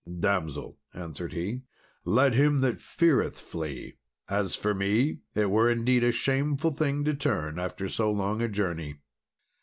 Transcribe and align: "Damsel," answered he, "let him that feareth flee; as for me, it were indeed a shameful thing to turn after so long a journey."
"Damsel," 0.19 0.79
answered 0.95 1.31
he, 1.31 1.61
"let 2.05 2.33
him 2.33 2.57
that 2.61 2.81
feareth 2.81 3.39
flee; 3.39 3.97
as 4.27 4.55
for 4.55 4.73
me, 4.73 5.19
it 5.35 5.51
were 5.51 5.69
indeed 5.69 6.03
a 6.03 6.11
shameful 6.11 6.71
thing 6.71 7.03
to 7.03 7.13
turn 7.13 7.59
after 7.59 7.87
so 7.87 8.09
long 8.09 8.41
a 8.41 8.47
journey." 8.49 8.95